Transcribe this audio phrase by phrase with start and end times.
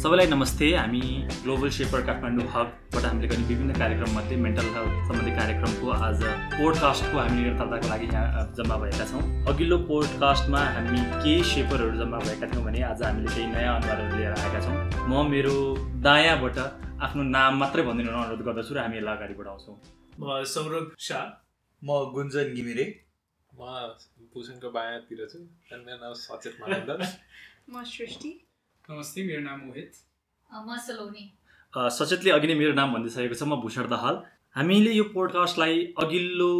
[0.00, 1.00] सबैलाई नमस्ते। हामी
[1.44, 6.22] ग्लोबल सेपर काठमाडौँ हबबाट हामीले गर्ने विभिन्न कार्यक्रममध्ये मेन्टल हेल्थ सम्बन्धी कार्यक्रमको आज
[6.56, 9.20] पोडकास्टको हामी निरन्तरताको लागि यहाँ जम्मा भएका छौँ।
[9.52, 14.32] अघिल्लो पोडकास्टमा हामी केही सेपरहरू जम्मा भएका थियौँ भने आज हामीले केही नयाँ अनुहारहरू लिएर
[14.40, 15.54] आएका छौँ। म मेरो
[16.08, 16.58] दायाँबाट
[17.04, 19.76] आफ्नो नाम मात्रै भनिदिनु अनुरोध गर्दछु र हामी यसलाई अगाडि बढाउँछौँ।
[20.16, 21.24] म सौरभ शाह।
[21.82, 22.86] म गुन्जन घिमिरे।
[23.52, 23.60] म
[24.32, 25.38] भूषणको बायाँतिर छु।
[25.72, 26.54] अनि मेरो नाम सचेत
[27.72, 28.38] म सृष्टि।
[28.90, 29.92] नमस्ते मेरो नाम मोहित।
[30.50, 31.22] म सलोनी।
[31.96, 34.14] सचेतले अघि नै मेरो नाम भनिदिइसकेको छ म भूषण दहाल।
[34.56, 36.50] हामीले यो पोडकास्टलाई अघिल्लो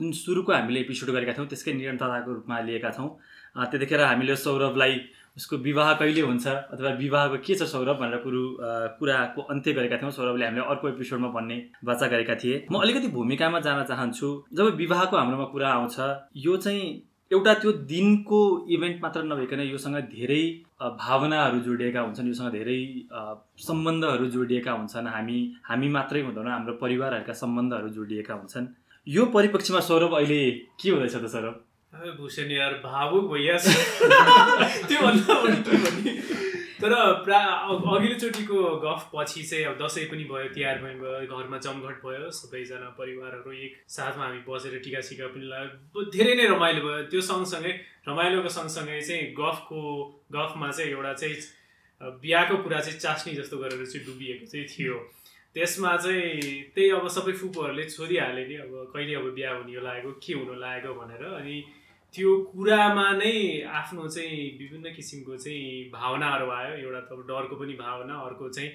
[0.00, 3.08] जुन सुरुको हामीले एपिसोड गरेका थियौँ त्यसकै निरन्तरताको रूपमा लिएका छौँ
[3.56, 4.92] अ, त्यतिखेर हामीले सौरभलाई
[5.40, 8.42] उसको विवाह कहिले हुन्छ अथवा विवाहको के छ सौरभ भनेर कुरो
[9.00, 11.56] कुराको अन्त्य गरेका थियौँ। सौरभले हामीले अर्को एपिसोडमा भन्ने
[11.88, 15.96] वाचा गरेका थिए। म अलिकति भूमिकामा जान चाहन्छु जब विवाहको हाम्रोमा कुरा आउँछ
[16.36, 16.84] यो चाहिँ
[17.32, 20.42] एउटा त्यो दिनको इभेन्ट मात्र नभइकन योसँग धेरै
[21.00, 22.78] भावनाहरू जोडिएका हुन्छन् योसँग धेरै
[23.66, 28.66] सम्बन्धहरू जोडिएका हुन्छन्। हामी हामी मात्रै हुँदैनौँ हाम्रो परिवारहरूका सम्बन्धहरू जोडिएका हुन्छन्।
[29.06, 30.42] यो परिप्रेक्ष्यमा सौरभ अहिले
[30.80, 31.54] के हुँदैछ त सौरभ?
[32.20, 33.66] भूषण यार भावुक भइहाल्छ
[34.88, 36.51] त्योभन्दा
[36.82, 36.94] तर
[37.24, 37.38] प्रा
[37.70, 42.88] अघिल्लोचोटिको गफ पछि चाहिँ अब दसैँ पनि भयो तिहार पनि भयो घरमा जमघट भयो सबैजना
[42.98, 47.72] परिवारहरू एक साथमा हामी बसेर टिका सिका पनि लाग्यो धेरै नै रमाइलो भयो। त्यो सँगसँगै
[48.08, 49.80] रमाइलोको सँगसँगै चाहिँ गफको
[50.34, 51.36] गफमा चाहिँ एउटा चाहिँ
[52.20, 54.96] बिहाको कुरा चाहिँ चास्नी जस्तो गरेर चाहिँ डुबिएको चाहिँ थियो।
[55.54, 60.32] त्यसमा चाहिँ त्यही अब सबै फुपूहरूले छोडिहाले नि अब कहिले अब बिहा हुने लागेको के
[60.34, 61.56] हुनु लागेको भनेर अनि
[62.14, 63.34] त्यो कुरामा नै
[63.80, 68.70] आफ्नो चाहिँ विभिन्न किसिमको चाहिँ भावनाहरू आयो। एउटा त अब डरको पनि भावना अर्को चाहिँ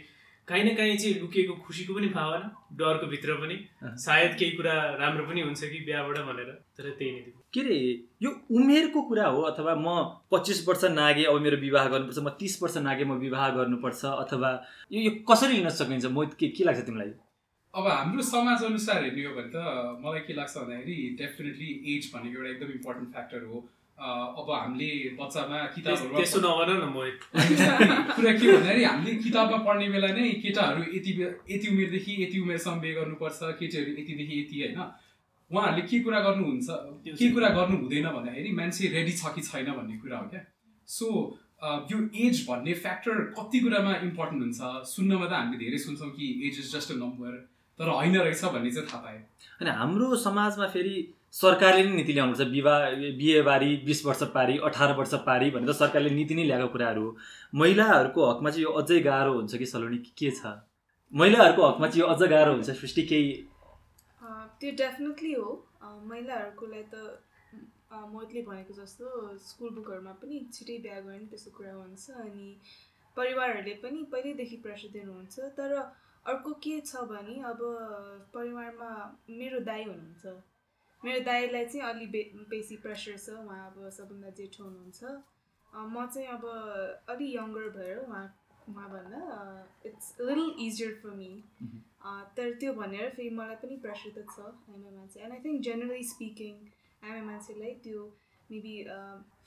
[0.48, 2.48] काहीँ न काहीँ चाहिँ लुकेको खुसीको पनि भावना
[2.80, 3.58] डरको भित्र पनि।
[4.06, 7.22] सायद केही कुरा राम्रो पनि हुन्छ कि बिहाबाट भनेर तर त्यही नै
[7.54, 7.78] के अरे
[8.24, 9.88] यो उमेरको कुरा हो अथवा म
[10.32, 14.50] पच्चिस वर्ष नागे अब मेरो विवाह गर्नुपर्छ म तिस वर्ष नागे म विवाह गर्नुपर्छ अथवा
[14.92, 16.06] यो यो कसरी लिन सकिन्छ?
[16.06, 17.12] म के के लाग्छ तिमीलाई?
[17.78, 19.56] अब हाम्रो समाज अनुसार हेर्ने हो भने त
[20.04, 23.58] मलाई के लाग्छ भन्दाखेरि डेफिनेटली एज भनेको एउटा एकदम इम्पोर्टेन्ट फ्याक्टर हो।
[23.98, 24.88] अब हामीले
[25.20, 26.14] बच्चामा किताबहरू
[28.18, 31.12] कुरा के भन्दाखेरि हामीले किताबमा पढ्ने बेला नै केटाहरू यति
[31.54, 34.80] यति उमेरदेखि यति उमेरसम्म बिहे गर्नुपर्छ केटीहरू यतिदेखि यति होइन।
[35.52, 36.68] उहाँहरूले के कुरा गर्नुहुन्छ
[37.20, 40.42] के कुरा गर्नु हुँदैन भन्दाखेरि मान्छे रेडी छ कि छैन भन्ने कुरा हो क्या।
[40.88, 41.08] सो
[41.92, 44.60] यो एज भन्ने फ्याक्टर कति कुरामा इम्पोर्टेन्ट हुन्छ
[44.94, 47.32] सुन्नमा त हामीले धेरै सुन्छौँ कि age is just a number
[47.80, 49.20] तर होइन रहेछ भन्ने चाहिँ थाहा पाएँ।
[49.62, 55.14] अनि हाम्रो समाजमा फेरि सरकारले नै नीति ल्याउनुपर्छ। विवाह बिहेबारी बिस वर्ष पारी अठार वर्ष
[55.14, 57.18] पारी भनेर सरकारले नीति नै ल्याएको कुराहरू। हो
[57.56, 59.98] महिलाहरूको हकमा चाहिँ यो अझै गाह्रो हुन्छ कि सलोनी?
[59.98, 60.42] कि छ?
[61.14, 62.70] महिलाहरूको हकमा चाहिँ यो अझ गाह्रो हुन्छ?
[62.70, 63.46] सृष्टि केही
[64.22, 67.22] अ, त्यो डेफिनेटली हो। अ, महिलाहरूको लागि त
[67.94, 72.58] मोहितले भनेको जस्तो स्कुल बुकहरूमा पनि छिटै बिहा गऱ्यो भने त्यस्तो कुरा हुन्छ। अनि
[73.18, 75.96] परिवारहरूले पनि पहिल्यैदेखि प्रेसर दिनुहुन्छ। तर
[76.28, 77.60] अर्को के छ भने अब
[78.34, 78.90] परिवारमा
[79.30, 80.26] मेरो दाई हुनुहुन्छ।
[81.04, 85.02] मेरो दाईलाई चाहिँ अलि बे बेसी प्रेसर छ उहाँ अब सबभन्दा जेठो हुनुहुन्छ।
[85.74, 86.44] म चाहिँ अब
[87.10, 88.26] अलि यङ्गर भएर उहाँ
[88.70, 89.22] उहाँभन्दा
[89.86, 91.32] it's little easier for me
[92.38, 94.40] तर त्यो भनेर फेरि मलाई पनि प्रेसर त छ
[94.76, 96.54] आमा मान्छे। And I think generally speaking
[97.04, 98.02] आमा मान्छेलाई त्यो
[98.52, 98.76] मेबी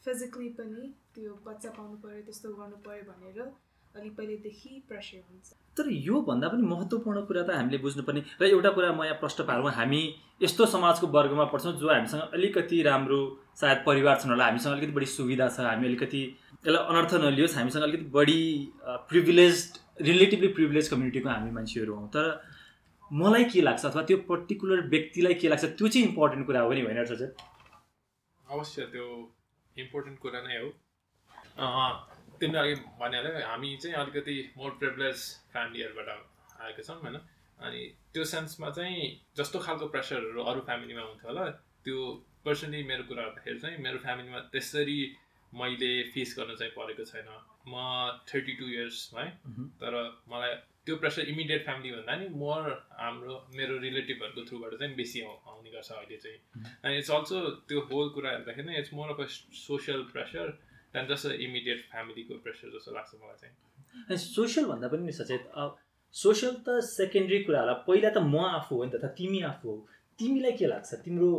[0.04, 5.90] फिजिकली पनि त्यो बच्चा पाउनु पऱ्यो त्यस्तो गर्नु पऱ्यो भनेर अलिक पहिल्यैदेखि प्रेसर हुन्छ। तर
[6.06, 10.02] योभन्दा पनि महत्त्वपूर्ण कुरा त हामीले बुझ्नुपर्ने र एउटा कुरा म यहाँ प्रश्न पारौँ हामी
[10.42, 13.20] यस्तो समाजको वर्गमा पर्छौँ जो हामीसँग अलिकति राम्रो
[13.60, 16.22] सायद परिवार छन् होला हामीसँग अलिकति बढी सुविधा छ हामी अलिकति
[16.66, 18.40] यसलाई अनर्थ नलियोस् हामीसँग अलिकति बढी
[19.10, 19.56] प्रिभिलेज
[20.02, 22.26] रिलेटिभली प्रिभिलेज कम्युनिटीको हामी मान्छेहरू हौँ। तर
[23.10, 26.82] मलाई के लाग्छ अथवा त्यो पर्टिकुलर व्यक्तिलाई के लाग्छ त्यो चाहिँ इम्पोर्टेन्ट कुरा हो नि
[26.82, 26.98] होइन
[28.46, 29.06] अवश्य त्यो
[29.76, 30.68] इम्पोर्टेन्ट कुरा नै हो।
[32.40, 35.18] तिमीले अघि भनिहाल्यो हामी चाहिँ अलिकति मोर प्रिभिलेज
[35.52, 36.08] फ्यामिलीहरूबाट
[36.60, 37.16] आएका छौँ होइन।
[37.60, 37.80] अनि
[38.12, 41.44] त्यो सेन्समा चाहिँ जस्तो खालको प्रेसरहरू अरू फ्यामिलीमा हुन्थ्यो होला
[41.84, 41.98] त्यो
[42.44, 44.98] पर्सनली मेरो कुरा गर्दाखेरि चाहिँ मेरो फ्यामिलीमा त्यसरी
[45.52, 47.28] मैले फेस गर्न चाहिँ परेको छैन।
[47.68, 47.74] म
[48.34, 49.92] थर्टी टू इयर्स है मह्म। तर
[50.28, 50.54] मलाई
[50.86, 55.70] त्यो प्रेसर इमिडिएट फ्यामिली भन्दा नि मोर हाम्रो मेरो रिलेटिभहरूको थ्रुबाट चाहिँ बेसी आउ- आउने
[55.70, 56.38] गर्छ अहिले चाहिँ।
[56.84, 59.26] अनि इट्स अल्सो त्यो होल कुरा हेर्दाखेरि नै it's more of a
[59.68, 60.58] social pressure
[60.94, 65.42] than just a immediate फ्यामिलीको प्रेसर जस्तो लाग्छ मलाई चाहिँ सोसियल भन्दा पनि नि सचेत
[66.14, 69.76] सोसियल त सेकेन्ड्री कुरा होला। पहिला त म आफू हो नि त तिमी आफू हो।
[70.18, 70.90] तिमीलाई के लाग्छ?
[71.04, 71.30] तिम्रो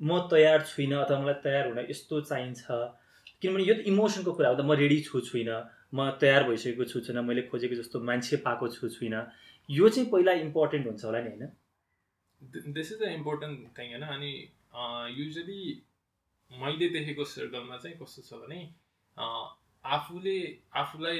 [0.00, 2.64] म तयार छुइनँ अथवा मलाई तयार हुन यस्तो चाहिन्छ।
[3.42, 5.58] किनभने यो त इमोसनको कुरा हो त म रेडी छु छुइनँ।
[5.94, 9.20] म तयार भइसकेको छु छुइनँ मैले खोजेको जस्तो मान्छे पाएको छु छुइनँ।
[9.68, 11.44] यो चाहिँ पहिला इम्पोर्टेन्ट हुन्छ होला नि होइन?
[12.72, 14.04] This is the important thing होइन?
[14.16, 14.32] अनि
[15.18, 15.60] युजली
[16.50, 18.60] मैले देखेको सर्कलमा चाहिँ कस्तो छ भने
[19.84, 20.38] आफूले
[20.76, 21.18] आफूलाई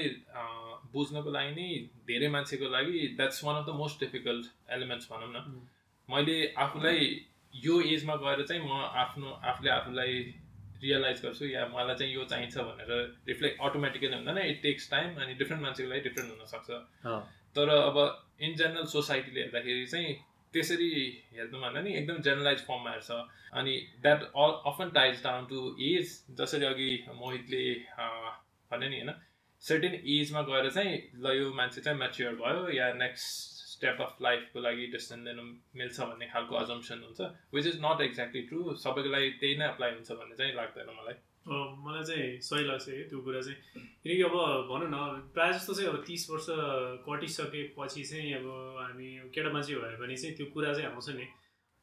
[0.93, 1.67] बुझ्नको लागि नै
[2.07, 4.45] धेरै मान्छेको लागि that's one of the most difficult
[4.77, 5.67] elements भनौँ न।
[6.09, 7.09] मैले आफूलाई
[7.53, 8.71] यो एजमा गएर चाहिँ म
[9.03, 10.13] आफ्नो आफूले आफूलाई
[10.83, 12.91] रियलाइज गर्छु या मलाई चाहिँ यो चाहिन्छ भनेर
[13.27, 16.69] रिफ्लेक्ट अटोमेटिकली हुँदैन। इट टेक्स टाइम अनि डिफ्रेन्ट मान्छेको लागि डिफ्रेन्ट हुनसक्छ।
[17.55, 17.97] तर अब
[18.41, 20.15] इन जेनरल सोसाइटीले हेर्दाखेरि चाहिँ
[20.53, 20.89] त्यसरी
[21.33, 23.11] हेर्नु भन्दा नि एकदम जेनरलाइज फर्ममा हेर्छ
[23.53, 27.63] अनि that all often ties down to age जसरी अघि मोहितले
[27.99, 28.31] अँ,
[28.71, 29.13] भन्यो नि होइन
[29.63, 34.59] सर्टेन एजमा गएर चाहिँ ल यो मान्छे चाहिँ म्याच्योर भयो या नेक्स्ट स्टेप अफ लाइफको
[34.59, 35.43] लागि डिसिजन लिनु
[35.75, 37.21] मिल्छ भन्ने खालको अजम्सन हुन्छ
[37.53, 41.15] which is not exactly true सबैको लागि त्यही नै एप्लाई हुन्छ भन्ने चाहिँ लाग्दैन मलाई।
[41.85, 43.57] मलाई चाहिँ सही लाग्छ कि त्यो कुरा चाहिँ।
[44.03, 44.35] किनकि अब
[44.69, 44.95] भनौँ न
[45.33, 46.47] प्रायः जस्तो चाहिँ अब तिस वर्ष
[47.07, 48.45] कटिसकेपछि चाहिँ अब
[48.79, 51.27] हामी केटा मान्छे भयो भने चाहिँ त्यो कुरा चाहिँ आउँछ नि।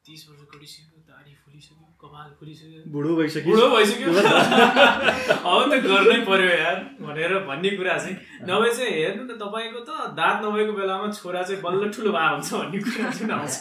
[0.07, 6.51] तिस वर्ष कटिसक्यो दाढी फुलिसक्यो कपाल फुलिसक्यो। बुढो भइसक्यो। बुढो भइसक्यो। अब त गर्नै पर्यो
[6.63, 8.15] यार भनेर भन्ने कुरा चाहिँ।
[8.47, 12.49] नभए चाहिँ हेर्नु न तपाईँको त दाँत नभएको बेलामा छोरा चाहिँ बल्ल ठुलो भए हुन्छ
[12.53, 13.57] भन्ने कुरा चाहिँ आउँछ।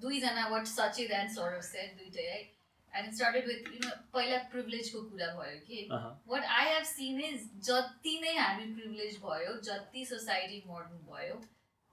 [0.00, 0.42] दुईजना
[1.18, 2.40] and Saurav said दुइटै है
[2.93, 6.87] and it started with you know पहिला प्रिभिलेजको कुरा भयो कि अहँ। what I have
[6.91, 11.35] seen is जति नै हामी प्रिभिलेज भयो जति सोसाइटी मोडर्न भयो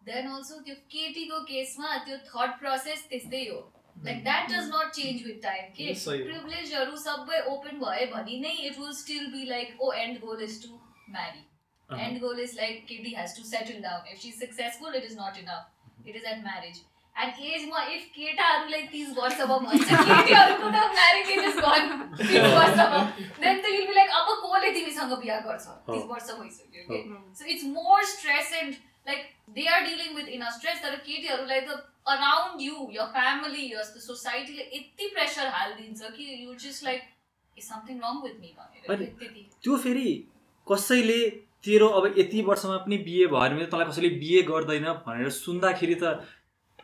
[0.03, 3.61] देन अल्सो त्यो केटीको केसमा त्यो थट प्रोसेस त्यस्तै हो
[4.07, 8.41] like that does not change with time के सही हो। प्रिभिलेजहरू सबै ओपन भए भने
[8.47, 10.81] नै it will still be like oh end goal is to
[11.11, 11.47] marry
[11.89, 14.03] अहँ। end goal is like Kitty has to settle down.
[14.11, 15.65] If she's successful, it is not enough.
[16.11, 16.77] It is at marriage.
[17.16, 21.84] Ma if केटाहरूलाई तिस वर्षमा भन्छ केटीहरूको त marriage as is gun
[22.18, 23.00] तिस वर्षमा।
[23.44, 25.66] Then त विल बी लाइक अब कसले तिमीसँग बिहा गर्छ?
[25.88, 27.00] तिस वर्ष भइसक्यो
[27.40, 28.76] so it's more stress and
[29.08, 29.24] like
[29.56, 31.80] they are dealing with in stress तर केटीहरूलाई त
[32.16, 33.66] अराउन्ड यु यर फ्यामिली
[34.06, 37.02] सोसाइटीले यति प्रेसर हालिदिन्छ कि you just like
[37.58, 40.10] is something wrong with me भनेर त्यो फेरि
[40.68, 41.20] कसैले
[41.66, 46.18] तेरो अब यति वर्षमा पनि बिहे भयो भने तँलाई कसैले बिहे गर्दैन भनेर सुन्दाखेरि त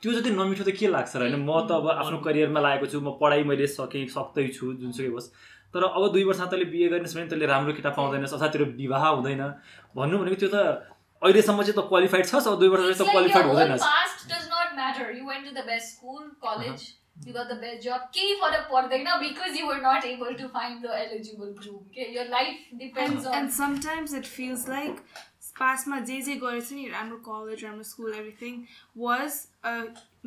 [0.02, 3.14] त्यो जति नमिठो त के लाग्छ र म त अब आफ्नो करियरमा लागेको छु म
[3.22, 5.30] पढाइ मैले सके सक्दैछु जुन चाहिँ होस्।
[5.74, 9.04] तर अब दुई वर्षमा तैँले बिए गर्नुहोस् भने त्यसले राम्रो किताब पाउँदैन अर्थात् त्यो विवाह
[9.08, 9.44] हुँदैन।
[9.96, 10.58] भन्नु भनेको त्यो त
[11.22, 13.78] अहिलेसम्म चाहिँ त क्वालिफाइड छस् अब दुई वर्ष चाहिँ त छुड हुँदैन
[25.56, 28.64] पासमा जे जे गरेछ नि राम्रो कलेज राम्रो school everything
[28.98, 29.32] was
[29.64, 29.72] a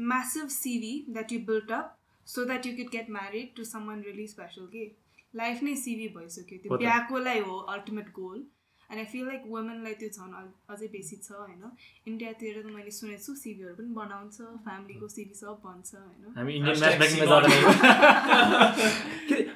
[0.07, 4.27] massive CV that you built up so that you could get married to someone really
[4.29, 4.91] special के
[5.35, 8.39] लाइफ नै सिभी भइसक्यो त्यो। बिहाकोलाई हो ultimate goal
[8.91, 11.71] and I feel like वुमेनलाई त्यो झन् अझ- अझै बेसी छ होइन?
[12.09, 16.35] इन्डियातिर त मैले सुनेको छु सिभीहरू पनि बनाउँछ फ्यामिलीको सिभी सब भन्छ होइन?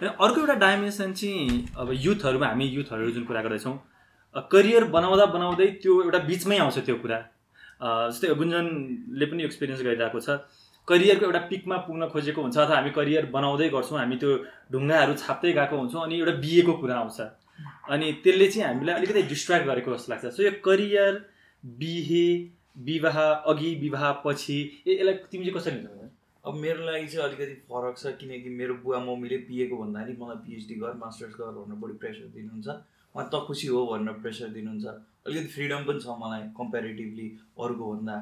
[0.19, 3.79] अर्को एउटा डाइमेन्सन चाहिँ अब युथहरूमा हामी युथहरू जुन कुरा गर्दैछौँ
[4.53, 7.19] करियर बनाउँदा बनाउँदै त्यो एउटा बिचमै आउँछ त्यो कुरा।
[8.11, 10.29] जस्तै गुन्जनले पनि एक्सपिरियन्स गरिरहेको छ।
[10.89, 14.31] करियरको एउटा पिकमा पुग्न खोजेको हुन्छ अथवा हामी करियर बनाउँदै गर्छौँ हामी त्यो
[14.73, 17.19] ढुङ्गाहरू छाप्दै गएको हुन्छौँ अनि एउटा बिहेको कुरा आउँछ।
[17.93, 21.13] अनि त्यसले चाहिँ हामीलाई अलिकति डिस्ट्र्याक्ट गरेको जस्तो लाग्छ। सो यो करियर
[21.65, 22.27] बिहे
[22.89, 23.19] विवाह
[23.53, 26.07] अघि विवाह पछि ए- यसलाई तिमी चाहिँ कसरी लिन्छौ
[26.45, 30.75] अब मेरो लागि चाहिँ अलिकति फरक छ किनकि मेरो बुवा मम्मीले पिएको भन्दाखेरि मलाई पिएचडी
[30.81, 32.69] गर मास्टर्स गर भनेर बढी प्रेसर दिनुहुन्छ।
[33.19, 34.87] उहाँ त खुसी हो भनेर प्रेसर दिनुहुन्छ।
[35.27, 37.27] अलिकति फ्रिडम पनि छ मलाई कम्पेरिटिभली
[37.59, 38.17] अरूको भन्दा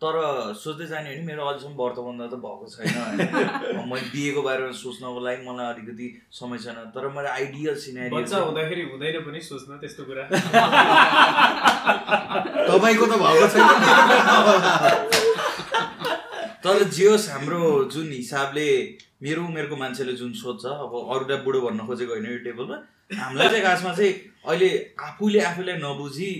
[0.00, 0.14] तर
[0.52, 5.20] सोच्दै जाने हो भने मेरो अझसम्म व्रतबन्ध त भएको छैन होइन। मैले बिहेको बारेमा सोच्नको
[5.24, 6.06] लागि मलाई अलिकति
[6.38, 10.24] समय छैन। तर मेरो आइडियल सिनेरी हुँदाखेरि हुँदैन पनि सोच्न त्यस्तो कुरा।
[12.68, 13.68] तपाईँको त भएको छैन।
[16.60, 18.68] तर जे होस् हाम्रो जुन हिसाबले
[19.22, 22.78] मेरो उमेरको मान्छेले जुन सोध्छ अब अरूलाई बुढो भन्न खोजेको होइन यो टेबलमा
[23.10, 24.12] हामीलाई चाहिँ खासमा चाहिँ
[24.46, 26.30] अहिले आफूले आफूलाई नबुझी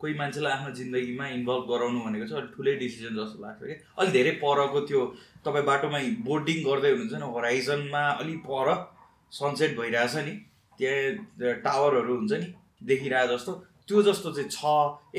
[0.00, 4.12] कोही मान्छेलाई आफ्नो जिन्दगीमा इन्भल्भ गराउनु भनेको चाहिँ अलिक ठुलै डिसिजन जस्तो लाग्छ कि। अलिक
[4.12, 5.00] धेरै परको त्यो
[5.44, 8.68] तपाईँ बाटोमा बोर्डिङ गर्दै हुनुहुन्छ नि होराइजनमा अलिक पर
[9.32, 10.34] सनसेट भइरहेछ नि
[10.78, 12.46] त्यहाँ टावरहरू हुन्छ नि
[12.82, 13.52] देखिरहेको जस्तो।
[13.88, 14.62] त्यो जस्तो चाहिँ छ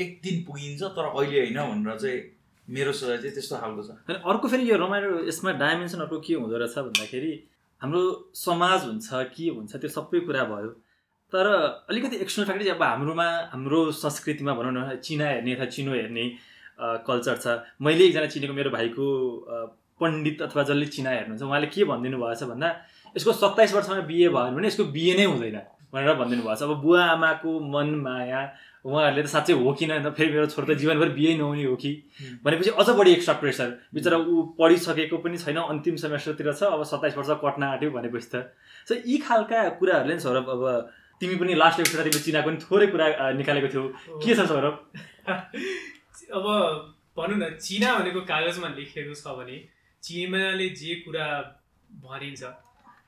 [0.00, 2.20] एक दिन पुगिन्छ तर अहिले होइन भनेर चाहिँ
[2.68, 6.34] मेरो सोचाइ चाहिँ त्यस्तो खालको छ। अनि अर्को फेरि यो रमाइलो यसमा डाइमेन्सन अर्को के
[6.40, 7.32] हुँदो रहेछ भन्दाखेरि
[7.80, 8.02] हाम्रो
[8.36, 10.70] समाज हुन्छ के हुन्छ त्यो सबै कुरा भयो।
[11.32, 11.46] तर
[11.90, 16.24] अलिकति एक्सटर्नल फ्याक्टर चाहिँ अब हाम्रोमा हाम्रो संस्कृतिमा भनौँ न चिना हेर्ने अथवा चिनो हेर्ने
[17.06, 17.46] कल्चर छ।
[17.82, 19.06] मैले एकजना चिनेको मेरो भाइको
[20.00, 22.68] पण्डित अथवा जसले चिना हेर्नुहुन्छ उहाँले के भनिदिनु भएछ भन्दा
[23.16, 25.58] यसको सत्ताइस वर्षमा बिहे भयो भने यसको बिहे नै हुँदैन
[25.92, 28.40] भनेर भनिदिनु भएको छ। अब बुवा आमाको मन माया
[28.80, 31.90] उहाँहरूले त साँच्चै हो कि न फेरि मेरो छोरो त जीवनभर बिहे नहुने हो कि?
[32.44, 37.16] भनेपछि अझ बढी एक्स्ट्रा प्रेसर। बिचरा ऊ पढिसकेको पनि छैन अन्तिम सेमेस्टरतिर छ अब सत्ताइस
[37.18, 38.48] वर्ष कट्न आँट्यो भनेपछि त।
[38.88, 40.64] सो यी खालका कुराहरूले नि सौरभ अब
[41.20, 43.06] तिमी पनि लास्ट एपिसोडमा तिमीले चिनाको पनि थोरै कुरा
[43.40, 43.84] निकालेको थियौ।
[44.22, 44.74] के छ सौरभ?
[46.36, 46.46] अब
[47.16, 49.56] भनौँ न चिना भनेको कागजमा लेखिएको छ भने
[50.02, 51.26] चिनाले जे कुरा
[52.02, 52.42] भनिन्छ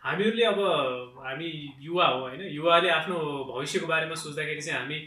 [0.04, 0.61] हामीहरूले अब
[1.25, 1.49] हामी
[1.81, 3.16] युवा हो होइन युवाले आफ्नो
[3.50, 4.99] भविष्यको बारेमा सोच्दाखेरि चाहिँ हामी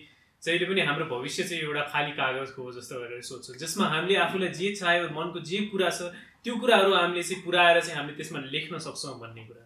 [0.44, 4.50] जहिले पनि हाम्रो भविष्य चाहिँ एउटा खाली कागजको हो जस्तो गरेर सोध्छौँ। जसमा हामीले आफूलाई
[4.56, 6.10] जे चाह्यो मनको जे कुरा छ
[6.44, 9.64] त्यो कुराहरू हामीले चाहिँ पुऱ्याएर चाहिँ हामीले त्यसमा लेख्न सक्छौँ भन्ने कुरा।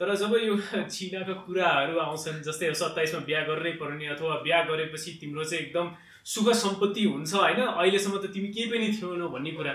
[0.00, 0.56] तर जब यो
[0.94, 5.86] चिनाको कुराहरू आउँछन् जस्तै सत्ताइसमा बिहा गर्नै पर्ने अथवा बिहा गरेपछि तिम्रो चाहिँ एकदम
[6.24, 7.60] सुख सम्पत्ति हुन्छ होइन?
[7.60, 9.72] अहिलेसम्म त तिमी केही पनि थिएनौ भन्ने कुरा।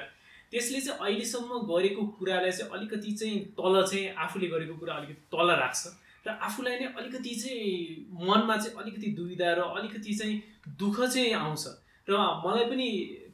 [0.52, 5.50] त्यसले चाहिँ अहिलेसम्म गरेको कुरालाई चाहिँ अलिकति चाहिँ तल चाहिँ आफूले गरेको कुरा अलिकति तल
[5.64, 5.84] राख्छ।
[6.26, 7.66] र आफूलाई नै अलिकति चाहिँ
[8.28, 10.36] मनमा चाहिँ अलिकति दुविधा र अलिकति चाहिँ
[10.80, 11.66] दुःख चाहिँ आउँछ।
[12.08, 12.88] र मलाई पनि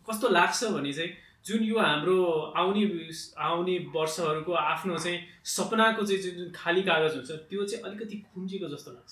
[0.10, 1.12] कस्तो लाग्छ भने चाहिँ
[1.46, 2.18] जुन यो हाम्रो
[2.58, 2.84] आउने
[3.48, 5.20] आउने वर्षहरूको आफ्नो चाहिँ
[5.56, 9.12] सपनाको चाहिँ जुन जुन खाली कागज हुन्छ त्यो चाहिँ अलिकति खुम्जिएको जस्तो लाग्छ।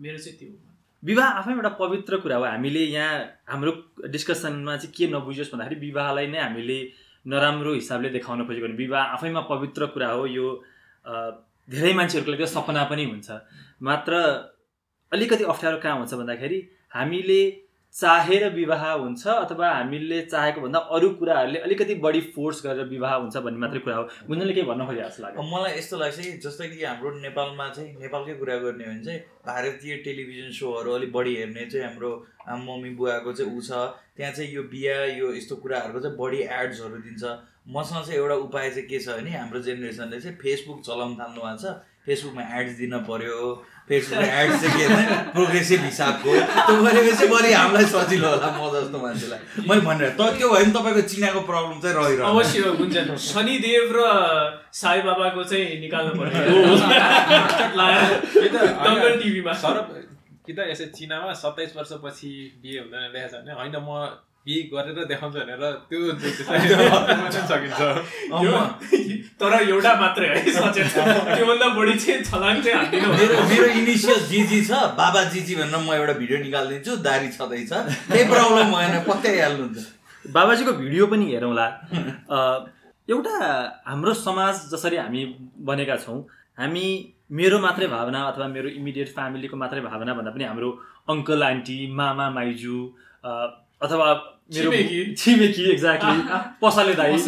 [0.00, 0.56] मेरो चाहिँ त्यो हो।
[1.02, 3.72] विवाह आफैमा एउटा पवित्र कुरा हो। हामीले यहाँ हाम्रो
[4.08, 6.78] डिस्कसनमा चाहिँ के नबुझोस् भन्दाखेरि विवाहलाई नै हामीले
[7.26, 10.46] नराम्रो हिसाबले देखाउन खोजेको विवाह आफैमा पवित्र कुरा हो। यो
[11.68, 13.28] धेरै मान्छेहरूको लागि त सपना पनि हुन्छ।
[13.82, 14.12] मात्र
[15.12, 16.58] अलिकति अप्ठ्यारो कहाँ हुन्छ भन्दाखेरि
[16.94, 17.40] हामीले
[17.94, 23.36] चाहेर विवाह हुन्छ अथवा हामीले चाहेको भन्दा अरू कुराहरूले अलिकति बढी फोर्स गरेर विवाह हुन्छ
[23.36, 26.68] भन्ने मात्रै कुरा हो। गुन्जनले केही भन्न खोजे जस्तो लाग्यो। मलाई यस्तो लाग्छ कि जस्तै
[26.68, 31.34] कि हाम्रो नेपालमा चाहिँ नेपालकै कुरा गर्ने हो भने चाहिँ भारतीय टेलिभिजन सोहरू अलिक बढी
[31.36, 32.12] हेर्ने चाहिँ हाम्रो
[32.48, 33.70] मम्मी बुवाको चाहिँ ऊ छ।
[34.16, 37.24] त्यहाँ चाहिँ यो बिहा यो यस्तो कुराहरूको चाहिँ बढी एड्सहरू दिन्छ।
[37.68, 41.56] मसँग चाहिँ एउटा उपाय चाहिँ के छ भने हाम्रो जेनेरेसनले चाहिँ फेसबुक चलाउन थाल्नु भएको
[41.64, 41.76] छ।
[42.08, 43.40] फेसबुकमा एड्स दिन पर्यो
[43.88, 45.04] फेसबुकमा एड्स चाहिँ के भने
[45.36, 46.30] प्रोग्रेसिभ हिसाबको।
[46.64, 50.72] त्यो गरेपछि बढी हामीलाई सजिलो होला म जस्तो मान्छेलाई। मैले भनेर। त त्यो भयो भने
[50.76, 54.00] तपाईँको चिनाको प्रब्लम चाहिँ रहिरहन्छ। अवश्य गुन्जन शनिदेव र
[54.72, 56.40] साई बाबाको चाहिँ निकाल्नु पर्यो
[59.20, 59.86] टिभीमा। सरब
[60.44, 63.88] कि त यसै चिनामा सत्ताइस वर्षपछि बिहे हुँदैन देखाएको छ भने। होइन म
[64.46, 65.98] बिहे गरेर देखाउँछु भनेर त्यो
[67.50, 67.80] सकिन्छ।
[69.40, 70.94] तर एउटा मात्रै है सचेत।
[71.36, 75.92] त्योभन्दा बढी चाहिँ छलाङ चाहिँ हान्दिनँ। मेरो मेरो इनिसियल जिजी छ बाबा जिजी भनेर म
[75.98, 77.72] एउटा भिडियो निकालिदिन्छु दारी छँदैछ।
[78.08, 79.78] केही प्रब्लम भएन पत्याइहाल्नुहुन्छ
[80.24, 81.66] बाबाजीको भिडियो पनि हेरौँला।
[82.34, 82.38] अ,
[83.08, 83.34] एउटा
[83.90, 85.22] हाम्रो समाज जसरी हामी
[85.68, 86.18] बनेका छौँ
[86.58, 86.86] हामी
[87.38, 90.68] मेरो मात्रै भावना अथवा मेरो इमिडिएट फ्यामिलीको मात्रै भावना भन्दा पनि हाम्रो
[91.12, 92.76] अङ्कल आन्टी मामा माइजू
[93.24, 93.30] अ,
[93.80, 94.06] अथवा
[94.54, 94.70] मेरो
[95.20, 96.18] छिमेकी। एक्ज्याक्टली
[96.62, 97.18] पसले दाइ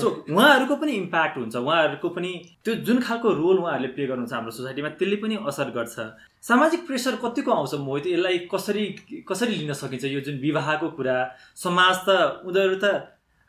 [0.00, 2.30] सो उहाँहरूको पनि इम्प्याक्ट हुन्छ। उहाँहरूको पनि
[2.64, 5.96] त्यो जुन खालको रोल उहाँहरूले प्ले गर्नुहुन्छ हाम्रो सोसाइटीमा त्यसले पनि असर गर्छ।
[6.42, 7.74] सामाजिक प्रेसर कतिको आउँछ?
[7.74, 8.84] मोहित यसलाई कसरी
[9.28, 10.04] कसरी लिन सकिन्छ?
[10.04, 11.16] यो जुन विवाहको कुरा
[11.58, 12.08] समाज त
[12.46, 12.86] उनीहरू त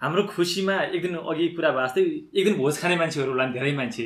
[0.01, 2.01] हाम्रो खुसीमा एक दिन अघि कुरा भयो जस्तै
[2.33, 4.05] एक दिन भोज खाने मान्छेहरू होला नि धेरै मान्छे।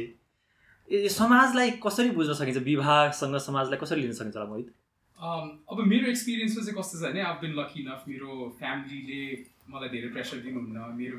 [1.10, 2.60] समाजलाई कसरी बुझ्न सकिन्छ?
[2.68, 4.68] विवाहसँग समाजलाई कसरी लिन सकिन्छ होला मोहित?
[5.18, 9.22] अब मेरो एक्सपिरियन्समा चाहिँ कस्तो छ भने आई बिन लकी इनफ मेरो फ्यामिलीले
[9.70, 11.18] मलाई धेरै प्रेसर दिनुहुन्न। मेरो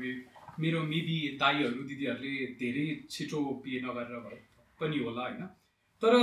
[0.59, 4.39] मेरो मेबी दाईहरू दिदीहरूले धेरै छिटो बिहे नगरेर भए
[4.79, 5.43] पनि होला होइन?
[6.03, 6.13] तर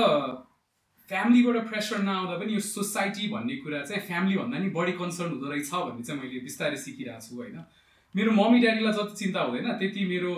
[1.08, 5.70] फ्यामिलीबाट प्रेसर नआउँदा पनि यो सोसाइटी भन्ने कुरा चाहिँ फ्यामिलीभन्दा नि बढी कन्सर्न हुँदो रहेछ
[5.72, 7.60] भन्ने चाहिँ मैले बिस्तारै सिकिरहेको छु होइन?
[8.14, 10.32] मेरो मम्मी ड्याडीलाई जति चिन्ता हुँदैन त्यति मेरो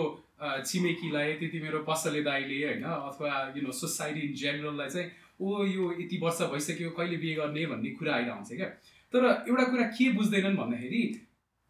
[0.67, 2.83] छिमेकीलाई त्यति मेरो पसले दाईले होइन?
[2.83, 5.07] अथवा यु नो सोसाइटी इन जेनरललाई चाहिँ
[5.39, 8.67] ओ यो यति वर्ष भइसक्यो कहिले बिहे गर्ने भन्ने कुरा आइरहन्छ क्या।
[9.13, 11.03] तर एउटा कुरा के बुझ्दैनन् भन्दाखेरि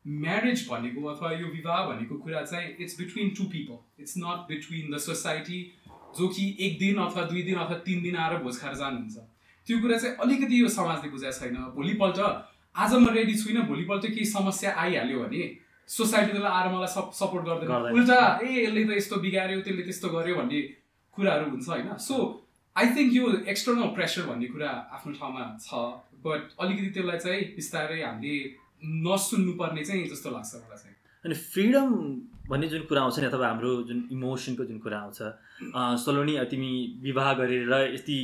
[0.05, 4.93] म्यारेज भनेको अथवा यो विवाह भनेको कुरा चाहिँ it's between two people it's not between
[4.93, 5.59] the society
[6.17, 9.17] जो कि एक दिन अथवा दुई दिन अथवा तिन दिन आएर भोज खाएर जानुहुन्छ।
[9.67, 12.19] त्यो कुरा चाहिँ अलिकति यो समाजले बुझाएको छैन। भोलिपल्ट
[12.75, 15.41] आज म रेडी छुइनँ भोलिपल्ट केही समस्या आइहाल्यो भने
[15.89, 20.09] सोसाइटीले आएर मलाई सप सपोर्ट गर्दैन। गर्दैन। उल्टा ए यसले त यस्तो बिगाऱ्यो त्यसले त्यस्तो
[20.09, 20.61] गर्यो भन्ने
[21.17, 21.97] कुराहरू हुन्छ होइन?
[21.97, 22.38] सो
[22.75, 25.83] आई थिङ्क यो एक्सटर्नल प्रेसर भन्ने कुरा आफ्नो ठाउँमा छ
[26.25, 28.37] बट अलिकति त्यसलाई चाहिँ बिस्तारै हामीले
[29.07, 30.95] नसुन्नु पर्ने चाहिँ जस्तो लाग्छ मलाई चाहिँ।
[31.25, 31.95] अनि फ्रिडम
[32.49, 35.19] भन्ने जुन कुरा आउँछ नि अथवा हाम्रो जुन इमोसनको जुन कुरा आउँछ
[36.05, 36.71] सलोनी तिमी
[37.03, 38.17] विवाह गरेर यति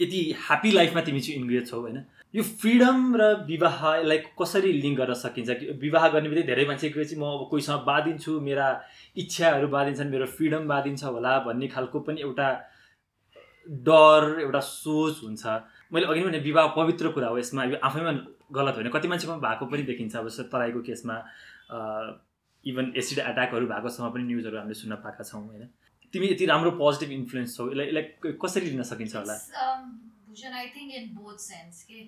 [0.00, 2.04] यति ह्याप्पी लाइफमा तिमी चाहिँ इन्गेज छौ होइन?
[2.34, 5.50] यो फ्रिडम र विवाहलाई कसरी लिङ्क गर्न सकिन्छ?
[5.50, 8.66] कि विवाह गर्ने बित्तिकै धेरै मान्छे गएपछि म अब कोहीसँग बाँधिन्छु मेरा
[9.16, 12.48] इच्छाहरू बाँधिन्छन् मेरो फ्रिडम बाँधिन्छ होला भन्ने खालको पनि एउटा
[13.68, 15.46] डर एउटा सोच हुन्छ।
[15.92, 18.12] मैले अघि नै भने विवाह पवित्र कुरा हो यसमा। यो आफैमा
[18.52, 21.16] गलत होइन। कति मान्छेकोमा भएको पनि देखिन्छ। अब जस्तो तराईको केसमा
[22.64, 25.68] इभन एसिड एट्याकहरू भएकोसँग पनि न्युजहरू हामीले सुन्न पाएका छौँ होइन।
[26.14, 29.36] तिमी यति राम्रो पोजिटिभ इन्फ्लुएन्स छौ। यसलाई यसलाई कसरी लिन सकिन्छ होला?
[30.28, 32.00] Bhushan I think in both sense के।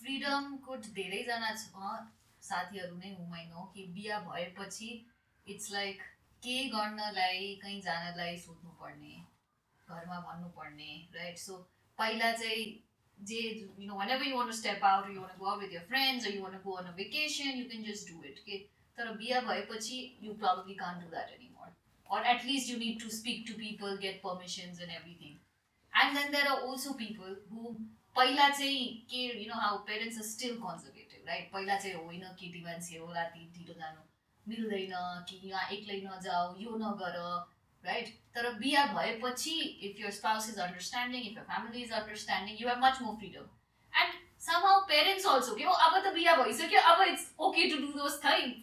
[0.00, 1.98] फ्रिडमको धेरैजना छ
[2.42, 4.88] साथीहरू नै हुँ कि बिहा भएपछि
[5.46, 5.98] इट्स लाइक
[6.42, 9.12] केही गर्नलाई कहीँ जानलाई सोध्नु पर्ने
[9.90, 11.58] घरमा भन्नुपर्ने राइट सो
[11.98, 12.64] पहिला चाहिँ
[13.18, 16.26] जे you know whenever you want step out you want go out with your friends
[16.26, 18.58] you want go on a vacation you can just do it के
[18.98, 21.68] तर बिहा भएपछि you probably can't do that any more
[22.10, 25.38] at least you need to speak to people, get permissions and everything.
[25.92, 27.74] And then there are also people who
[28.16, 32.62] पहिला चाहिँ के you know how parents are still conservative right पहिला चाहिँ होइन केटी
[32.62, 34.00] मान्छे हो राति ढिलो जानु
[34.46, 34.94] मिल्दैन
[35.28, 37.18] कि यहाँ एक्लै नजाऊ यो नगर
[37.83, 39.55] राइट तर बिहा भएपछि
[39.87, 43.49] if your spouse is understanding if your family is understanding you have much more freedom
[44.03, 44.13] and
[44.67, 48.21] somehow parents also के हो अब त बिहा भइसक्यो अब it's okay to do those
[48.27, 48.55] thing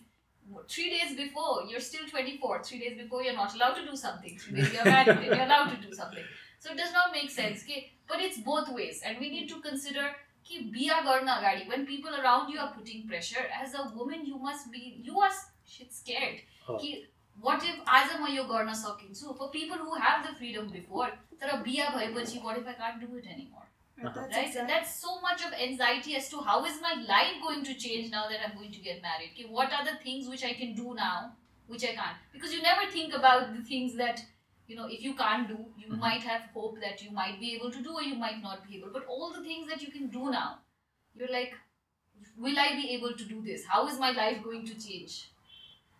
[0.68, 4.38] three days before you're still 24 three days before you're not allowed to do something
[4.38, 6.24] three days you're married and you're allowed to do something
[6.58, 7.92] so it does not make sense okay?
[8.08, 10.10] but it's both ways and we need to consider
[10.46, 14.38] कि बिहा गर्न अगाडि when people around you are putting pressure as a woman you
[14.46, 15.32] must be you are
[15.74, 16.78] shit scared Oh.
[16.78, 16.90] कि
[17.44, 21.10] what if आज म यो गर्न सकिन्छु for people who have the freedom before
[21.42, 23.68] तर बिहा भएपछि what if I can't do it anymore
[24.02, 24.52] Right, that's right?
[24.52, 27.74] So exact- that's so much of anxiety as to how is my life going to
[27.82, 29.32] change now that I'm going to get married.
[29.34, 31.18] Okay, what are the things which I can do now,
[31.74, 32.22] which I can't?
[32.36, 34.22] Because you never think about the things that
[34.72, 36.00] you know if you can't do, you Mhm.
[36.06, 38.78] might have hope that you might be able to do, or you might not be
[38.80, 38.94] able.
[38.96, 40.48] But all the things that you can do now,
[41.20, 41.54] you're like,
[42.46, 43.68] will I be able to do this?
[43.74, 45.20] How is my life going to change?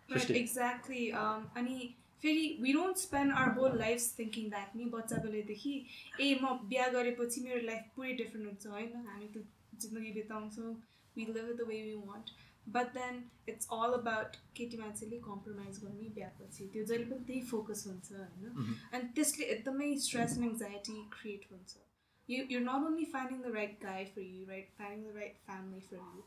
[0.08, 5.72] Um, अनि फेरि we don't spend our whole life thinking that नि बच्चा बेलादेखि
[6.20, 9.44] ए म बिहा गरेपछि मेरो life पुरै डिफ्रेन्ट हुन्छ होइन हामी त
[9.82, 10.72] जिन्दगी बिताउँछौँ
[11.16, 12.30] we live the way we want
[12.68, 17.84] but then it's all about केटी मान्छेले कम्प्रोमाइज गर्ने बिहापछि त्यो जहिले पनि त्यही फोकस
[17.86, 18.74] हुन्छ होइन.
[18.92, 21.84] अनि त्यसले एकदमै स्ट्रेस एन्ड एङ्जाइटी क्रिएट हुन्छ
[22.28, 25.80] you you're not only finding the right guy for you right finding the right family
[25.84, 26.24] for you.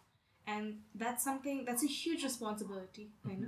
[0.48, 3.44] And that's something that's a huge responsibility होइन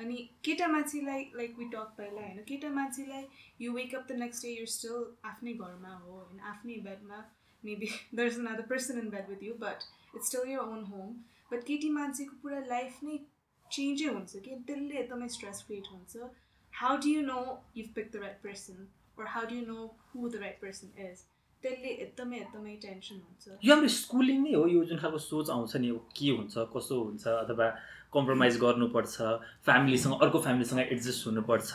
[0.00, 2.42] अनि केटा मान्छेलाई लाइक वी टक पहिला होइन?
[2.50, 3.24] केटा मान्छेलाई
[3.60, 5.00] you wake up the next day you're still
[5.32, 6.40] आफ्नै घरमा हो होइन?
[6.52, 7.24] आफ्नै बेडमा
[7.64, 11.10] maybe there is another person in bed with you but it's still your own home
[11.52, 13.18] but केटी मान्छेको पुरा लाइफ नै
[13.66, 14.62] चेन्जै हुन्छ कि?
[14.70, 16.30] त्यसले एकदमै स्ट्रेस क्रिएट हुन्छ।
[16.72, 17.42] How do you know
[17.76, 18.88] you pick the right person
[19.20, 21.18] or how do you know who the right person is?
[21.62, 25.76] त्यसले एकदमै एकदमै टेन्सन हुन्छ। यो हाम्रो स्कुलिङ नै हो। यो जुन खालको सोच आउँछ
[25.76, 27.66] नि के हुन्छ कसो हुन्छ अथवा
[28.14, 29.16] कम्प्रोमाइज गर्नुपर्छ
[29.64, 31.70] फ्यामिलीसँग अर्को फ्यामिलीसँग एडजस्ट हुनुपर्छ।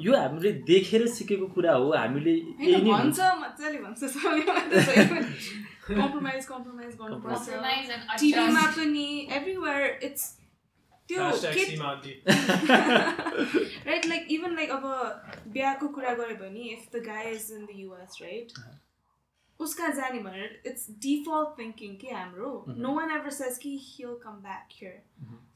[0.00, 2.34] यो हामीले देखेर सिकेको कुरा हो हामीले.
[13.86, 14.84] राइट लाइक इभन लाइक अब
[15.48, 18.52] बिहाको कुरा गऱ्यो भने if the guy is in the US right
[19.60, 22.52] उसका जाने भनेर इट्स डिफल्ट थिङ्किङ के हाम्रो.
[22.68, 24.94] नो वान एभर सेज कि he'll come back here.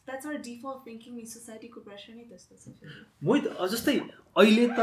[0.06, 2.94] That's our default thinking सोसाइटीको pressure नै त्यस्तो छ
[3.28, 3.96] मै त जस्तै
[4.42, 4.80] अहिले त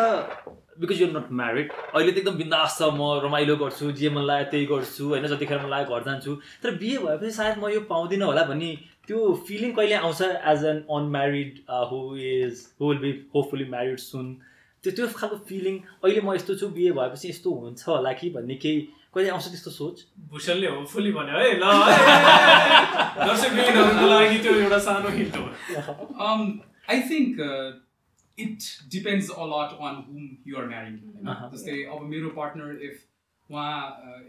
[0.84, 4.51] बिकज युर नट म्यारिड अहिले त एकदम बिन्दास छ म रमाइलो गर्छु जे मन लाग्यो
[4.51, 5.27] त्यही गर्छु होइन?
[5.34, 8.69] जतिखेर मन लाग्यो घर जान्छु। तर बिहे भएपछि सायद म यो पाउँदिनँ होला भन्ने
[9.08, 10.21] त्यो फिलिङ कहिले आउँछ
[10.53, 11.60] as an unmarried
[11.91, 14.30] who is who will be hopefully married soon
[14.84, 18.56] त्यो त्यो खालको फिलिङ अहिले म यस्तो छु बिहे भएपछि यस्तो हुन्छ होला कि भन्ने
[18.65, 24.80] केही कहिले आउँछ त्यस्तो सोच भूषणले होपफुली भन्यो है ल है। दर्शकबिनहरूको लागि त्यो एउटा
[24.88, 25.45] सानो हिन्ट हो
[26.88, 27.39] I think
[28.38, 30.99] it depends a lot on whom you are marrying.
[31.06, 31.49] होइन Uh-huh.
[31.53, 33.01] जस्तै अब मेरो पार्टनर इफ
[33.49, 33.73] उहाँ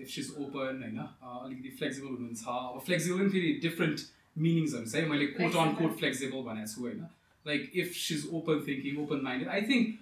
[0.00, 4.04] इफ सिज ओपन होइन uh, अलिकति फ्लेक्सिबल हुनुहुन्छ अब फ्लेक्सिबल पनि फेरि डिफ्रेन्ट
[4.38, 7.06] मिनिङ्सहरू छ है मैले कोट अन कोट फ्लेक्सिबल भनेको छु होइन
[7.46, 9.96] like if she's open thinking open minded I think